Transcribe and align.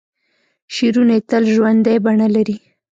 شعرونه 0.73 1.13
یې 1.17 1.25
تل 1.29 1.43
ژوندۍ 1.53 1.97
بڼه 2.05 2.27
لري. 2.35 2.57